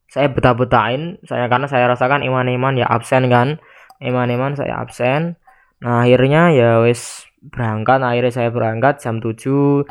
saya 0.06 0.30
betah-betahin 0.30 1.18
saya 1.26 1.50
karena 1.50 1.66
saya 1.66 1.90
rasakan 1.90 2.22
iman-iman 2.22 2.78
ya 2.78 2.86
absen 2.86 3.26
kan. 3.26 3.58
Iman-iman 3.98 4.54
saya 4.54 4.78
absen. 4.78 5.34
Nah 5.82 6.06
akhirnya 6.06 6.54
ya 6.54 6.70
wes 6.86 7.26
berangkat. 7.42 7.98
Akhirnya 8.06 8.32
saya 8.32 8.48
berangkat 8.54 9.02
jam 9.02 9.18
7 9.18 9.82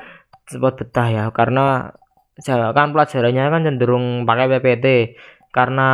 sempat 0.48 0.74
betah 0.80 1.08
ya. 1.12 1.24
Karena 1.36 1.92
saya 2.40 2.72
kan 2.72 2.96
pelajarannya 2.96 3.44
kan 3.52 3.62
cenderung 3.64 4.24
pakai 4.24 4.48
PPT 4.56 4.86
karena 5.52 5.88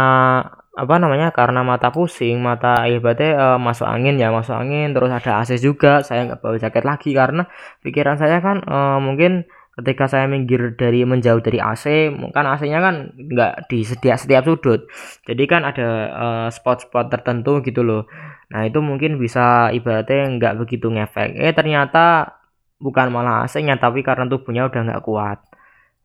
apa 0.71 0.95
namanya 1.03 1.35
karena 1.35 1.67
mata 1.67 1.91
pusing 1.91 2.39
mata 2.39 2.87
ibaratnya 2.87 3.35
uh, 3.35 3.59
masuk 3.59 3.83
angin 3.83 4.15
ya 4.15 4.31
masuk 4.31 4.55
angin 4.55 4.95
terus 4.95 5.11
ada 5.11 5.43
AC 5.43 5.59
juga 5.59 5.99
saya 5.99 6.31
nggak 6.31 6.39
bawa 6.39 6.55
jaket 6.55 6.83
lagi 6.87 7.11
karena 7.11 7.43
pikiran 7.83 8.15
saya 8.15 8.39
kan 8.39 8.63
uh, 8.63 8.99
mungkin 9.03 9.43
ketika 9.71 10.07
saya 10.07 10.27
minggir 10.31 10.75
dari 10.79 11.03
menjauh 11.03 11.43
dari 11.43 11.59
AC 11.59 12.11
kan 12.35 12.45
AC-nya 12.47 12.79
kan 12.83 12.95
nggak 13.15 13.71
di 13.71 13.87
setiap 13.87 14.19
setiap 14.19 14.43
sudut. 14.43 14.83
Jadi 15.23 15.43
kan 15.47 15.63
ada 15.63 15.87
uh, 16.11 16.47
spot-spot 16.51 17.07
tertentu 17.07 17.63
gitu 17.63 17.81
loh. 17.81 18.03
Nah 18.51 18.67
itu 18.67 18.83
mungkin 18.83 19.15
bisa 19.15 19.71
ibaratnya 19.71 20.27
nggak 20.37 20.53
begitu 20.59 20.91
ngefek. 20.91 21.39
Eh 21.39 21.55
ternyata 21.55 22.35
bukan 22.83 23.15
malah 23.15 23.47
AC-nya 23.47 23.79
tapi 23.79 24.03
karena 24.03 24.27
tubuhnya 24.27 24.67
udah 24.67 24.81
nggak 24.91 25.03
kuat 25.07 25.39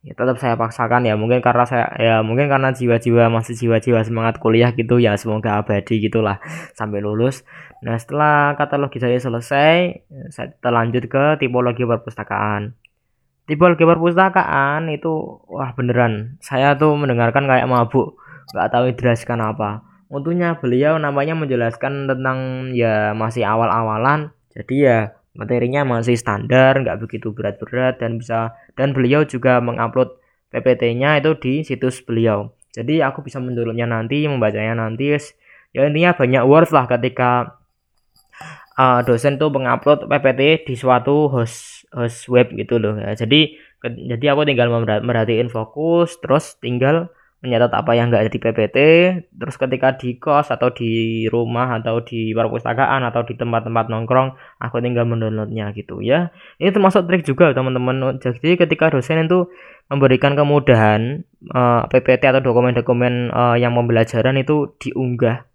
ya 0.07 0.15
tetap 0.15 0.39
saya 0.39 0.55
paksakan 0.55 1.03
ya. 1.03 1.19
Mungkin 1.19 1.43
karena 1.43 1.67
saya 1.67 1.91
ya 1.99 2.23
mungkin 2.23 2.47
karena 2.47 2.71
jiwa-jiwa 2.71 3.27
masih 3.27 3.59
jiwa-jiwa 3.59 4.07
semangat 4.07 4.39
kuliah 4.39 4.71
gitu 4.71 5.03
ya 5.03 5.19
semoga 5.19 5.59
abadi 5.59 5.99
gitulah. 5.99 6.39
Sampai 6.79 7.03
lulus. 7.03 7.43
Nah 7.83 7.99
setelah 7.99 8.55
katalogi 8.55 9.03
saya 9.03 9.19
selesai 9.19 10.07
saya 10.31 10.49
terlanjut 10.63 11.11
ke 11.11 11.43
tipologi 11.43 11.83
perpustakaan. 11.83 12.79
Tipologi 13.51 13.83
perpustakaan 13.83 14.95
itu 14.95 15.43
wah 15.51 15.75
beneran. 15.75 16.39
Saya 16.39 16.79
tuh 16.79 16.95
mendengarkan 16.95 17.51
kayak 17.51 17.67
mabuk. 17.67 18.15
Nggak 18.55 18.69
tahu 18.71 18.85
dijelaskan 18.95 19.43
apa. 19.43 19.83
Untungnya 20.07 20.55
beliau 20.63 21.03
namanya 21.03 21.35
menjelaskan 21.35 22.07
tentang 22.07 22.71
ya 22.79 23.11
masih 23.11 23.43
awal-awalan. 23.43 24.31
Jadi 24.55 24.87
ya 24.87 25.19
materinya 25.37 25.85
masih 25.85 26.16
standar 26.16 26.81
nggak 26.81 26.99
begitu 27.05 27.31
berat-berat 27.33 28.00
dan 28.00 28.19
bisa 28.21 28.57
dan 28.75 28.97
beliau 28.97 29.23
juga 29.28 29.61
mengupload 29.61 30.16
PPT-nya 30.50 31.21
itu 31.21 31.37
di 31.37 31.55
situs 31.62 32.00
beliau. 32.02 32.52
Jadi 32.73 33.00
aku 33.00 33.25
bisa 33.25 33.40
mendownloadnya 33.40 33.88
nanti 33.88 34.28
membacanya 34.28 34.76
nanti 34.76 35.16
ya 35.73 35.88
intinya 35.88 36.16
banyak 36.16 36.43
worth 36.45 36.73
lah 36.73 36.88
ketika 36.88 37.61
uh, 38.76 39.00
dosen 39.05 39.40
tuh 39.40 39.49
mengupload 39.52 40.09
PPT 40.09 40.69
di 40.69 40.75
suatu 40.76 41.28
host 41.33 41.88
host 41.93 42.28
web 42.28 42.52
gitu 42.52 42.76
loh. 42.81 43.00
Ya 43.00 43.16
jadi 43.16 43.57
jadi 43.85 44.35
aku 44.35 44.49
tinggal 44.49 44.69
merhatiin 44.83 45.49
fokus 45.52 46.19
terus 46.19 46.59
tinggal 46.59 47.12
menyatat 47.47 47.71
apa 47.71 47.95
yang 47.95 48.11
enggak 48.11 48.26
ada 48.26 48.33
di 48.35 48.41
PPT 48.43 48.76
terus 49.31 49.55
ketika 49.55 49.95
di 49.95 50.19
kos 50.19 50.50
atau 50.50 50.75
di 50.75 51.25
rumah 51.31 51.79
atau 51.79 52.03
di 52.03 52.35
perpustakaan 52.35 53.07
atau 53.07 53.23
di 53.23 53.38
tempat-tempat 53.38 53.87
nongkrong 53.87 54.35
aku 54.59 54.83
tinggal 54.83 55.07
mendownloadnya 55.07 55.71
gitu 55.79 56.03
ya. 56.03 56.35
Ini 56.59 56.75
termasuk 56.75 57.07
trik 57.07 57.23
juga 57.23 57.55
teman-teman. 57.55 58.19
Jadi 58.19 58.59
ketika 58.59 58.91
dosen 58.91 59.23
itu 59.23 59.47
memberikan 59.87 60.35
kemudahan 60.35 61.23
uh, 61.55 61.87
eh, 61.87 61.95
PPT 61.95 62.26
atau 62.35 62.43
dokumen-dokumen 62.43 63.31
uh, 63.31 63.55
yang 63.55 63.73
pembelajaran 63.79 64.35
itu 64.43 64.75
diunggah 64.83 65.47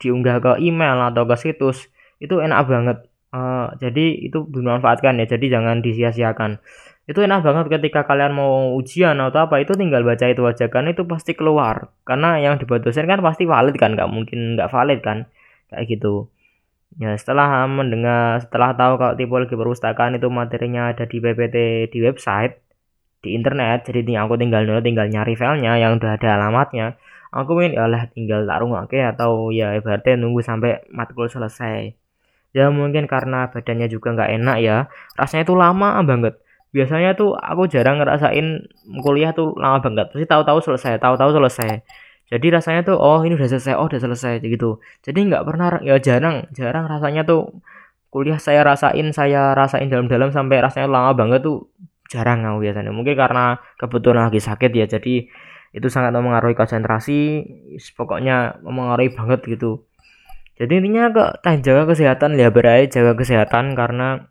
diunggah 0.00 0.36
ke 0.40 0.52
email 0.62 1.12
atau 1.12 1.26
ke 1.26 1.36
situs 1.36 1.90
itu 2.22 2.38
enak 2.38 2.64
banget. 2.70 2.98
Uh, 3.30 3.70
jadi 3.78 4.26
itu 4.26 4.46
dimanfaatkan 4.50 5.18
ya. 5.18 5.26
Jadi 5.26 5.50
jangan 5.50 5.82
disia-siakan 5.82 6.62
itu 7.10 7.18
enak 7.26 7.42
banget 7.42 7.66
ketika 7.74 8.06
kalian 8.06 8.32
mau 8.38 8.78
ujian 8.78 9.18
atau 9.18 9.42
apa 9.42 9.58
itu 9.58 9.74
tinggal 9.74 10.06
baca 10.06 10.30
itu 10.30 10.42
aja 10.46 10.70
kan 10.70 10.86
itu 10.86 11.02
pasti 11.12 11.34
keluar. 11.34 11.90
Karena 12.06 12.38
yang 12.38 12.54
dibuat 12.62 12.86
dosen 12.86 13.10
kan 13.10 13.18
pasti 13.18 13.50
valid 13.50 13.74
kan 13.82 13.98
nggak 13.98 14.06
mungkin 14.14 14.54
nggak 14.54 14.70
valid 14.70 15.02
kan 15.02 15.18
kayak 15.74 15.90
gitu. 15.90 16.30
Ya 17.02 17.10
setelah 17.18 17.66
mendengar 17.66 18.38
setelah 18.46 18.70
tahu 18.78 18.94
kalau 19.02 19.14
tipologi 19.18 19.54
perpustakaan 19.58 20.18
itu 20.18 20.30
materinya 20.30 20.94
ada 20.94 21.04
di 21.10 21.18
PPT 21.18 21.56
di 21.90 21.98
website 22.06 22.54
di 23.22 23.34
internet 23.36 23.90
jadi 23.90 24.00
aku 24.22 24.34
tinggal 24.40 24.62
dulu 24.64 24.80
tinggal 24.80 25.06
nyari 25.10 25.34
filenya 25.36 25.76
yang 25.82 26.00
udah 26.00 26.16
ada 26.16 26.28
alamatnya 26.40 26.96
aku 27.34 27.60
ingin 27.60 27.78
ya 27.78 27.84
lah 27.86 28.02
tinggal 28.14 28.42
tak 28.48 28.64
oke 28.64 28.98
atau 28.98 29.30
ya 29.54 29.76
ibaratnya 29.78 30.14
nunggu 30.18 30.40
sampai 30.46 30.86
matkul 30.94 31.26
selesai. 31.26 31.94
Ya 32.54 32.66
mungkin 32.70 33.06
karena 33.06 33.50
badannya 33.50 33.86
juga 33.90 34.14
nggak 34.14 34.30
enak 34.42 34.56
ya 34.62 34.76
rasanya 35.18 35.42
itu 35.46 35.54
lama 35.54 36.02
banget 36.02 36.34
biasanya 36.70 37.18
tuh 37.18 37.34
aku 37.34 37.66
jarang 37.66 37.98
ngerasain 37.98 38.70
kuliah 39.02 39.34
tuh 39.34 39.54
lama 39.58 39.82
banget. 39.82 40.10
Pasti 40.14 40.26
tahu-tahu 40.26 40.58
selesai 40.62 41.02
tahu-tahu 41.02 41.30
selesai. 41.36 41.82
Jadi 42.30 42.46
rasanya 42.54 42.80
tuh 42.86 42.96
oh 42.98 43.20
ini 43.26 43.34
udah 43.34 43.50
selesai 43.50 43.74
oh 43.74 43.90
udah 43.90 44.00
selesai 44.00 44.38
gitu. 44.42 44.78
Jadi 45.02 45.18
nggak 45.26 45.42
pernah 45.42 45.82
ya 45.82 45.98
jarang 45.98 46.46
jarang 46.54 46.86
rasanya 46.86 47.26
tuh 47.26 47.58
kuliah 48.10 48.38
saya 48.38 48.62
rasain 48.62 49.10
saya 49.10 49.54
rasain 49.54 49.90
dalam-dalam 49.90 50.30
sampai 50.30 50.62
rasanya 50.62 50.88
lama 50.90 51.12
banget 51.18 51.42
tuh 51.42 51.70
jarang 52.06 52.46
aku 52.46 52.62
biasanya. 52.62 52.94
Mungkin 52.94 53.14
karena 53.18 53.58
kebetulan 53.78 54.30
lagi 54.30 54.38
sakit 54.42 54.70
ya 54.70 54.86
jadi 54.86 55.26
itu 55.70 55.86
sangat 55.86 56.10
mempengaruhi 56.14 56.58
konsentrasi 56.58 57.46
pokoknya 57.98 58.62
mempengaruhi 58.62 59.10
banget 59.14 59.40
gitu. 59.46 59.86
Jadi 60.60 60.82
intinya 60.82 61.10
kok 61.10 61.30
jaga 61.64 61.82
kesehatan 61.88 62.36
ya 62.36 62.52
berai 62.52 62.86
jaga 62.86 63.16
kesehatan 63.16 63.72
karena 63.74 64.28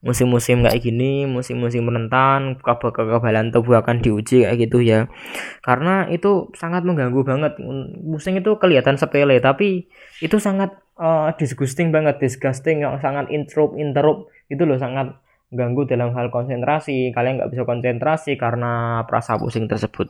musim-musim 0.00 0.64
kayak 0.64 0.80
gini 0.80 1.28
musim-musim 1.28 1.84
rentan 1.84 2.56
kekebalan 2.56 3.52
tubuh 3.52 3.84
akan 3.84 4.00
diuji 4.00 4.48
kayak 4.48 4.56
gitu 4.56 4.80
ya. 4.80 5.12
Karena 5.60 6.08
itu 6.08 6.48
sangat 6.56 6.88
mengganggu 6.88 7.20
banget. 7.20 7.60
Musim 8.00 8.40
itu 8.40 8.56
kelihatan 8.56 8.96
sepele 8.96 9.36
tapi 9.44 9.92
itu 10.24 10.36
sangat 10.40 10.72
uh, 10.96 11.28
disgusting 11.36 11.92
banget 11.92 12.16
disgusting 12.16 12.80
yang 12.80 12.96
sangat 13.04 13.28
intrup 13.28 13.76
interrupt. 13.76 14.32
Itu 14.48 14.64
loh 14.64 14.80
sangat 14.80 15.20
ganggu 15.52 15.84
dalam 15.84 16.16
hal 16.16 16.32
konsentrasi. 16.32 17.12
Kalian 17.12 17.36
nggak 17.36 17.52
bisa 17.52 17.62
konsentrasi 17.68 18.40
karena 18.40 19.04
perasa 19.04 19.36
pusing 19.36 19.68
tersebut. 19.68 20.08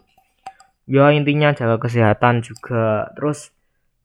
Ya 0.86 1.10
intinya 1.10 1.50
jaga 1.50 1.82
kesehatan 1.82 2.46
juga. 2.46 3.10
Terus 3.18 3.50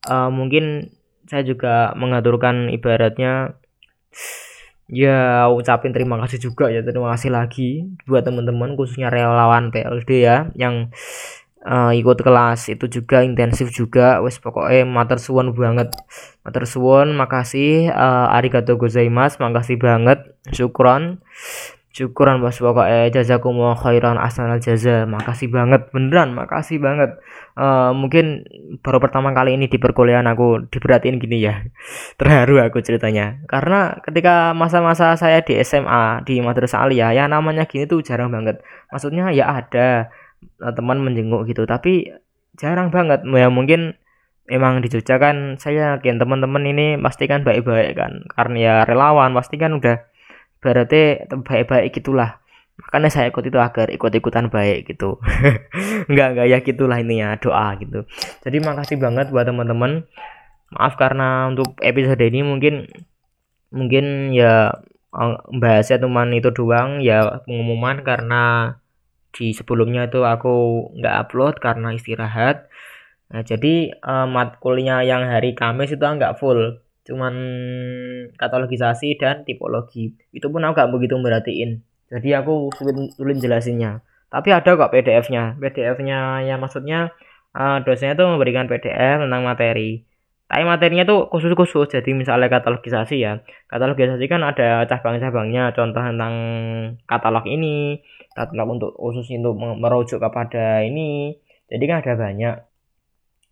uh, 0.10 0.34
mungkin 0.34 0.90
saya 1.30 1.46
juga 1.46 1.94
mengaturkan 1.98 2.70
ibaratnya 2.74 3.58
ya 4.86 5.50
ucapin 5.50 5.90
terima 5.90 6.22
kasih 6.22 6.38
juga 6.38 6.70
ya 6.70 6.86
terima 6.86 7.10
kasih 7.18 7.34
lagi 7.34 7.90
buat 8.06 8.22
teman-teman 8.22 8.78
khususnya 8.78 9.10
relawan 9.10 9.74
PLD 9.74 10.10
ya 10.22 10.54
yang 10.54 10.94
uh, 11.66 11.92
ikut 11.92 12.22
kelas 12.22 12.70
itu 12.70 12.86
juga 12.88 13.26
intensif 13.26 13.74
juga. 13.74 14.22
Wes 14.22 14.38
pokoknya 14.38 14.86
mater 14.86 15.18
suwon 15.18 15.52
banget. 15.58 15.92
Mater 16.46 16.64
suwon 16.70 17.18
makasih 17.18 17.90
uh, 17.90 18.36
arigato 18.38 18.78
gozaimasu 18.78 19.42
makasih 19.42 19.82
banget. 19.82 20.22
Syukron 20.54 21.20
syukuran 21.96 22.44
bos 22.44 22.60
pokoknya 22.60 23.08
jazakumullah 23.08 23.80
khairan 23.80 24.20
asnal 24.20 24.60
jaza 24.60 25.08
makasih 25.08 25.48
banget 25.48 25.88
beneran 25.96 26.36
makasih 26.36 26.84
banget. 26.84 27.16
Uh, 27.56 27.96
mungkin 27.96 28.44
baru 28.84 29.00
pertama 29.00 29.32
kali 29.32 29.56
ini 29.56 29.72
di 29.72 29.80
perkuliahan 29.80 30.28
aku 30.28 30.68
diberatin 30.68 31.24
gini 31.24 31.40
ya. 31.48 31.64
Terharu 32.20 32.60
aku 32.60 32.84
ceritanya. 32.84 33.40
Karena 33.48 33.96
ketika 34.04 34.52
masa-masa 34.52 35.16
saya 35.16 35.40
di 35.40 35.56
SMA 35.64 36.28
di 36.28 36.44
madrasah 36.44 36.84
aliyah 36.84 37.16
ya 37.16 37.32
namanya 37.32 37.64
gini 37.64 37.88
tuh 37.88 38.04
jarang 38.04 38.28
banget. 38.28 38.60
Maksudnya 38.92 39.32
ya 39.32 39.56
ada 39.64 40.12
uh, 40.60 40.76
teman 40.76 41.00
menjenguk 41.00 41.48
gitu. 41.48 41.64
Tapi 41.64 42.12
jarang 42.60 42.92
banget. 42.92 43.24
Ya 43.24 43.48
mungkin 43.48 43.96
emang 44.52 44.84
di 44.84 44.92
Jogja 44.92 45.16
kan 45.16 45.56
saya 45.64 45.96
yakin 45.96 46.20
teman-teman 46.20 46.68
ini 46.68 47.00
pasti 47.00 47.24
kan 47.32 47.48
baik-baik 47.48 47.96
kan. 47.96 48.28
Karena 48.36 48.58
ya 48.60 48.76
relawan 48.84 49.32
pasti 49.32 49.56
kan 49.56 49.80
udah 49.80 50.12
berarti 50.66 51.30
baik-baik 51.30 51.94
gitulah. 51.94 52.42
Makanya 52.76 53.10
saya 53.14 53.30
ikut 53.30 53.46
itu 53.46 53.56
agar 53.62 53.88
ikut-ikutan 53.94 54.50
baik 54.50 54.90
gitu. 54.90 55.22
Enggak 56.10 56.28
enggak 56.36 56.48
ya 56.50 56.58
gitulah 56.60 57.00
ya 57.00 57.38
doa 57.40 57.78
gitu. 57.80 58.04
Jadi 58.44 58.58
makasih 58.60 58.98
banget 59.00 59.30
buat 59.32 59.46
teman-teman. 59.48 60.10
Maaf 60.74 60.98
karena 60.98 61.48
untuk 61.54 61.78
episode 61.80 62.20
ini 62.20 62.42
mungkin 62.42 62.90
mungkin 63.72 64.36
ya 64.36 64.82
eh, 65.16 65.38
bahasnya 65.56 66.04
cuma 66.04 66.28
itu 66.34 66.52
doang. 66.52 67.00
Ya 67.00 67.46
pengumuman 67.48 68.04
karena 68.04 68.76
di 69.32 69.56
sebelumnya 69.56 70.12
itu 70.12 70.28
aku 70.28 70.90
nggak 71.00 71.16
upload 71.28 71.56
karena 71.64 71.96
istirahat. 71.96 72.68
Nah 73.32 73.42
jadi 73.44 73.92
uh, 74.04 74.28
matkulnya 74.28 75.04
yang 75.04 75.28
hari 75.28 75.56
Kamis 75.56 75.96
itu 75.96 76.04
nggak 76.04 76.40
full 76.40 76.85
cuman 77.06 77.34
katalogisasi 78.36 79.16
dan 79.22 79.46
tipologi. 79.46 80.18
Itu 80.34 80.50
pun 80.50 80.66
aku 80.66 80.74
gak 80.76 80.92
begitu 80.92 81.16
merhatiin. 81.22 81.86
Jadi 82.10 82.30
aku 82.34 82.74
sulit, 82.74 82.98
sulit 83.14 83.38
jelasinnya. 83.38 84.02
Tapi 84.30 84.52
ada 84.52 84.76
kok 84.76 84.92
PDF-nya 84.92 85.56
PDF-nya 85.62 86.44
ya 86.44 86.58
maksudnya 86.58 87.14
uh, 87.56 87.80
dosennya 87.86 88.20
tuh 88.20 88.28
memberikan 88.36 88.68
PDF 88.68 89.22
tentang 89.24 89.42
materi. 89.46 90.04
Tapi 90.46 90.62
materinya 90.62 91.10
tuh 91.10 91.26
khusus-khusus. 91.34 91.90
Jadi 91.90 92.14
misalnya 92.14 92.50
katalogisasi 92.54 93.18
ya. 93.18 93.42
Katalogisasi 93.66 94.30
kan 94.30 94.46
ada 94.46 94.86
cabang-cabangnya. 94.86 95.74
Contoh 95.74 96.06
tentang 96.06 96.34
katalog 97.10 97.50
ini. 97.50 98.06
Katalog 98.38 98.78
untuk 98.78 98.92
khusus 98.94 99.26
untuk 99.34 99.58
merujuk 99.58 100.22
kepada 100.22 100.86
ini. 100.86 101.34
Jadi 101.66 101.84
kan 101.90 102.06
ada 102.06 102.14
banyak 102.14 102.56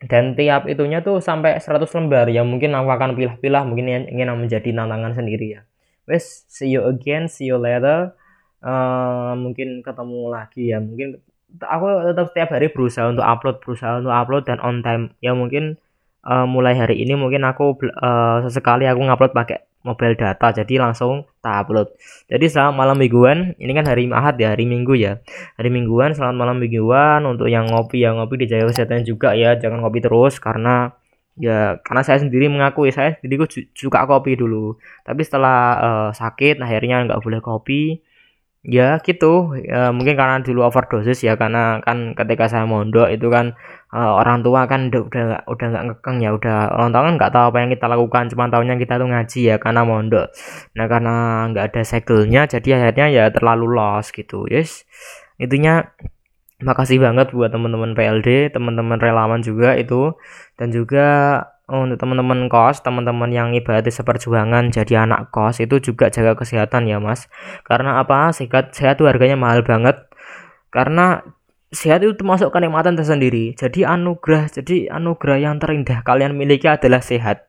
dan 0.10 0.36
tiap 0.36 0.68
itunya 0.68 1.00
tuh 1.00 1.24
sampai 1.24 1.60
100 1.60 1.88
lembar 1.96 2.28
ya 2.28 2.44
mungkin 2.44 2.76
aku 2.76 2.90
akan 2.92 3.16
pilih-pilih 3.16 3.64
mungkin 3.64 4.10
ingin 4.12 4.28
menjadi 4.36 4.70
tantangan 4.76 5.16
sendiri 5.16 5.60
ya. 5.60 5.62
Wes 6.04 6.44
see 6.52 6.76
you 6.76 6.84
again 6.84 7.32
see 7.32 7.48
you 7.48 7.56
later. 7.56 8.12
Uh, 8.64 9.36
mungkin 9.36 9.84
ketemu 9.84 10.22
lagi 10.32 10.72
ya. 10.72 10.80
Mungkin 10.84 11.20
aku 11.60 11.86
tetap 12.12 12.26
setiap 12.32 12.50
hari 12.56 12.68
berusaha 12.72 13.12
untuk 13.12 13.24
upload 13.24 13.58
berusaha 13.64 14.04
untuk 14.04 14.12
upload 14.12 14.44
dan 14.48 14.60
on 14.60 14.84
time. 14.84 15.16
Ya 15.24 15.32
mungkin 15.32 15.80
uh, 16.28 16.48
mulai 16.48 16.76
hari 16.76 17.00
ini 17.00 17.16
mungkin 17.16 17.44
aku 17.48 17.80
uh, 18.00 18.44
sesekali 18.44 18.88
aku 18.88 19.04
ngupload 19.04 19.32
pakai 19.32 19.64
mobile 19.84 20.16
data 20.16 20.56
jadi 20.56 20.80
langsung 20.80 21.28
tak 21.44 21.68
upload. 21.68 21.92
Jadi 22.32 22.48
selamat 22.48 22.74
malam 22.74 22.98
mingguan. 22.98 23.54
Ini 23.60 23.72
kan 23.76 23.86
hari 23.86 24.08
Ahad 24.10 24.40
ya 24.40 24.56
hari 24.56 24.64
Minggu 24.64 24.96
ya. 24.96 25.20
Hari 25.60 25.70
Mingguan 25.70 26.16
selamat 26.16 26.36
malam 26.40 26.58
mingguan. 26.58 27.28
Untuk 27.28 27.52
yang 27.52 27.68
ngopi 27.68 28.00
yang 28.02 28.18
ngopi 28.18 28.48
dijaga 28.48 28.72
kesehatan 28.72 29.04
juga 29.04 29.36
ya 29.36 29.60
jangan 29.60 29.84
ngopi 29.84 30.00
terus 30.00 30.40
karena 30.40 30.96
ya 31.36 31.84
karena 31.84 32.02
saya 32.06 32.24
sendiri 32.24 32.48
mengakui 32.48 32.96
saya 32.96 33.20
sendiri 33.20 33.44
suka 33.76 34.08
kopi 34.08 34.40
dulu. 34.40 34.80
Tapi 35.04 35.22
setelah 35.22 35.60
uh, 35.78 36.10
sakit 36.16 36.64
akhirnya 36.64 37.04
nggak 37.04 37.20
boleh 37.20 37.44
kopi 37.44 38.00
ya 38.64 39.00
gitu. 39.04 39.56
Ya, 39.60 39.92
mungkin 39.92 40.16
karena 40.16 40.40
dulu 40.40 40.64
overdosis 40.64 41.20
ya 41.24 41.36
karena 41.36 41.84
kan 41.84 42.16
ketika 42.16 42.48
saya 42.48 42.64
mondok 42.64 43.12
itu 43.12 43.28
kan 43.28 43.56
uh, 43.92 44.18
orang 44.20 44.42
tua 44.42 44.66
kan 44.72 44.88
udah 44.88 45.44
udah 45.46 45.68
nggak 45.72 45.86
ngekeng 45.92 46.18
ya 46.24 46.32
udah 46.32 46.72
orang 46.72 46.90
tua 46.96 47.02
kan 47.06 47.14
nggak 47.20 47.32
tahu 47.36 47.46
apa 47.52 47.58
yang 47.60 47.72
kita 47.76 47.86
lakukan 47.92 48.24
cuma 48.32 48.46
tahunya 48.48 48.76
kita 48.80 48.94
tuh 48.96 49.08
ngaji 49.12 49.40
ya 49.54 49.56
karena 49.60 49.82
mondok. 49.84 50.28
Nah 50.80 50.86
karena 50.88 51.16
nggak 51.52 51.66
ada 51.76 51.82
segelnya 51.84 52.42
jadi 52.48 52.70
akhirnya 52.80 53.08
ya 53.12 53.24
terlalu 53.36 53.76
los 53.76 54.10
gitu. 54.16 54.48
Yes 54.48 54.88
intinya 55.42 55.84
makasih 56.64 57.04
banget 57.04 57.36
buat 57.36 57.52
teman-teman 57.52 57.92
PLD 57.94 58.56
teman-teman 58.56 58.98
relawan 58.98 59.44
juga 59.44 59.76
itu 59.76 60.16
dan 60.56 60.72
juga 60.72 61.06
untuk 61.64 61.96
teman-teman 61.96 62.52
kos, 62.52 62.84
teman-teman 62.84 63.32
yang 63.32 63.56
ibadah 63.56 63.88
seperjuangan 63.88 64.68
jadi 64.76 65.08
anak 65.08 65.32
kos 65.32 65.64
itu 65.64 65.80
juga 65.80 66.12
jaga 66.12 66.36
kesehatan 66.36 66.92
ya 66.92 67.00
mas. 67.00 67.32
Karena 67.64 68.04
apa? 68.04 68.36
Sehat, 68.36 68.76
sehat 68.76 69.00
tuh 69.00 69.08
harganya 69.08 69.40
mahal 69.40 69.64
banget. 69.64 69.96
Karena 70.68 71.24
sehat 71.72 72.04
itu 72.04 72.20
termasuk 72.20 72.52
kenikmatan 72.52 73.00
tersendiri. 73.00 73.56
Jadi 73.56 73.88
anugerah, 73.88 74.52
jadi 74.52 74.92
anugerah 74.92 75.40
yang 75.40 75.56
terindah 75.64 76.04
kalian 76.04 76.36
miliki 76.36 76.68
adalah 76.68 77.00
sehat. 77.00 77.48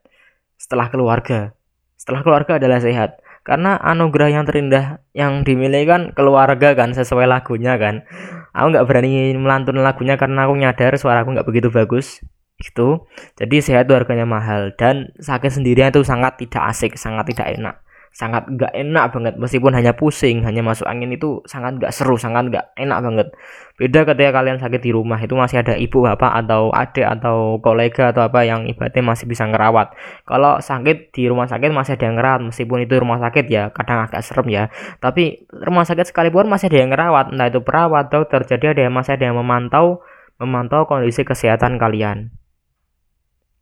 Setelah 0.54 0.94
keluarga, 0.94 1.50
setelah 1.98 2.22
keluarga 2.22 2.62
adalah 2.62 2.78
sehat. 2.78 3.18
Karena 3.42 3.76
anugerah 3.82 4.30
yang 4.30 4.44
terindah 4.46 5.04
yang 5.10 5.42
dimiliki 5.42 5.90
kan 5.90 6.14
keluarga 6.14 6.72
kan 6.78 6.94
sesuai 6.94 7.26
lagunya 7.26 7.74
kan. 7.82 8.06
Aku 8.54 8.70
nggak 8.70 8.86
berani 8.86 9.34
melantun 9.34 9.82
lagunya 9.82 10.14
karena 10.14 10.46
aku 10.46 10.54
nyadar 10.54 10.94
suara 11.02 11.26
aku 11.26 11.34
nggak 11.34 11.48
begitu 11.50 11.68
bagus 11.74 12.22
gitu. 12.58 13.06
Jadi 13.34 13.56
sehat 13.60 13.90
itu 13.90 13.94
harganya 13.98 14.26
mahal. 14.28 14.74
Dan 14.78 15.10
sakit 15.18 15.50
sendirian 15.50 15.90
itu 15.90 16.06
sangat 16.06 16.38
tidak 16.38 16.62
asik 16.70 16.94
sangat 16.94 17.34
tidak 17.34 17.50
enak. 17.58 17.76
Sangat 18.14 18.46
nggak 18.46 18.70
enak 18.70 19.04
banget. 19.10 19.34
Meskipun 19.42 19.74
hanya 19.74 19.90
pusing 19.98 20.46
hanya 20.46 20.62
masuk 20.62 20.86
angin 20.86 21.10
itu 21.10 21.42
sangat 21.50 21.82
nggak 21.82 21.90
seru 21.90 22.14
sangat 22.14 22.46
nggak 22.46 22.66
enak 22.78 22.98
banget. 23.02 23.28
Beda 23.74 24.06
ketika 24.06 24.30
kalian 24.38 24.62
sakit 24.62 24.80
di 24.86 24.94
rumah 24.94 25.18
itu 25.18 25.34
masih 25.34 25.66
ada 25.66 25.74
ibu 25.74 25.98
bapak 25.98 26.30
atau 26.46 26.70
adik 26.70 27.02
atau 27.02 27.58
kolega 27.58 28.14
atau 28.14 28.30
apa 28.30 28.46
yang 28.46 28.70
ibaratnya 28.70 29.02
masih 29.02 29.26
bisa 29.26 29.50
ngerawat. 29.50 29.98
Kalau 30.30 30.62
sakit 30.62 31.10
di 31.10 31.26
rumah 31.26 31.50
sakit 31.50 31.74
masih 31.74 31.98
ada 31.98 32.04
yang 32.06 32.16
ngerawat. 32.22 32.40
Meskipun 32.54 32.78
itu 32.86 32.94
rumah 33.02 33.18
sakit 33.18 33.50
ya 33.50 33.74
kadang 33.74 34.06
agak 34.06 34.22
serem 34.22 34.46
ya. 34.46 34.64
Tapi 35.02 35.50
rumah 35.50 35.82
sakit 35.82 36.14
sekalipun 36.14 36.46
masih 36.46 36.70
ada 36.70 36.78
yang 36.86 36.94
ngerawat. 36.94 37.34
Entah 37.34 37.50
itu 37.50 37.60
perawat 37.66 38.14
dokter 38.14 38.46
jadi 38.46 38.78
ada 38.78 38.80
yang 38.86 38.94
masih 38.94 39.18
ada 39.18 39.26
yang 39.26 39.34
memantau 39.42 40.06
memantau 40.38 40.86
kondisi 40.86 41.26
kesehatan 41.26 41.82
kalian 41.82 42.30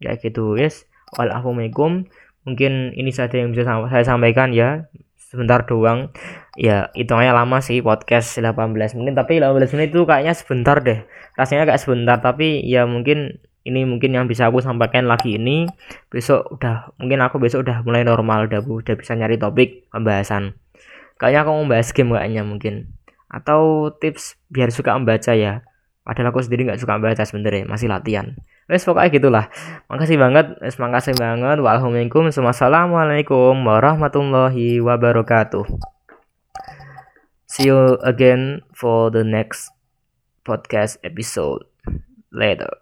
ya 0.05 0.19
gitu. 0.19 0.59
Yes. 0.59 0.87
Walafumikum 1.17 2.09
mungkin 2.43 2.91
ini 2.99 3.11
saja 3.15 3.39
yang 3.39 3.55
bisa 3.55 3.67
saya 3.67 4.05
sampaikan 4.05 4.51
ya. 4.55 4.91
Sebentar 5.17 5.65
doang. 5.65 6.13
Ya 6.61 6.93
hitungannya 6.93 7.33
lama 7.33 7.65
sih 7.65 7.81
podcast 7.81 8.37
18 8.37 8.77
menit. 9.01 9.17
Tapi 9.17 9.41
18 9.41 9.73
menit 9.77 9.89
itu 9.97 10.05
kayaknya 10.05 10.37
sebentar 10.37 10.77
deh. 10.85 11.09
Rasanya 11.41 11.65
kayak 11.65 11.81
sebentar. 11.81 12.21
Tapi 12.21 12.61
ya 12.69 12.85
mungkin 12.85 13.41
ini 13.63 13.87
mungkin 13.89 14.13
yang 14.13 14.27
bisa 14.29 14.53
aku 14.53 14.61
sampaikan 14.61 15.09
lagi 15.09 15.41
ini. 15.41 15.65
Besok 16.13 16.61
udah 16.61 16.93
mungkin 17.01 17.25
aku 17.25 17.41
besok 17.41 17.65
udah 17.65 17.81
mulai 17.81 18.05
normal. 18.05 18.45
Udah 18.45 18.61
udah 18.61 18.95
bisa 18.99 19.17
nyari 19.17 19.41
topik 19.41 19.89
pembahasan. 19.89 20.53
Kayaknya 21.17 21.41
aku 21.49 21.51
mau 21.57 21.65
bahas 21.71 21.89
game 21.97 22.13
kayaknya 22.13 22.43
mungkin. 22.45 22.75
Atau 23.33 23.89
tips 23.97 24.37
biar 24.53 24.69
suka 24.69 24.93
membaca 24.93 25.33
ya. 25.33 25.65
Padahal 26.05 26.35
aku 26.35 26.45
sendiri 26.45 26.69
nggak 26.69 26.81
suka 26.83 27.01
membaca 27.01 27.25
sebenarnya. 27.25 27.65
Masih 27.65 27.89
latihan 27.89 28.37
Wes 28.71 28.87
pokoknya 28.87 29.11
gitulah. 29.11 29.47
Makasih 29.91 30.19
banget. 30.19 30.47
Wes 30.63 30.79
makasih 30.79 31.15
banget. 31.19 31.59
Waalaikumsalam. 31.59 32.47
Wassalamualaikum 32.51 33.59
warahmatullahi 33.63 34.79
wabarakatuh. 34.79 35.67
See 37.47 37.69
you 37.69 38.01
again 38.01 38.65
for 38.73 39.13
the 39.13 39.27
next 39.27 39.75
podcast 40.47 40.97
episode 41.05 41.69
later. 42.33 42.82